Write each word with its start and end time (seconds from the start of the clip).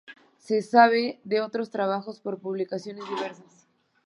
Se 0.39 0.63
sabe 0.63 1.19
de 1.25 1.41
otros 1.41 1.69
trabajos 1.69 2.19
por 2.21 2.39
publicaciones 2.39 3.07
diversas. 3.07 3.67